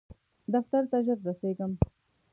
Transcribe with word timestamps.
دفتر 0.53 0.83
ته 0.91 0.97
ژر 1.05 1.19
رسیږم 1.27 1.71